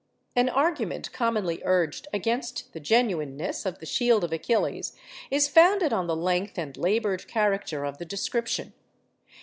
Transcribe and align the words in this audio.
An 0.35 0.49
argument 0.49 1.11
commonly 1.13 1.61
urged 1.63 2.07
against 2.11 2.73
the 2.73 2.79
genuineness 2.79 3.67
of 3.67 3.77
the 3.77 3.85
'Shield 3.85 4.23
of 4.23 4.33
Achilles' 4.33 4.93
is 5.29 5.47
founded 5.47 5.93
on 5.93 6.07
the 6.07 6.15
length 6.15 6.57
and 6.57 6.75
laboured 6.75 7.27
character 7.27 7.85
of 7.85 7.99
the 7.99 8.05
description. 8.05 8.73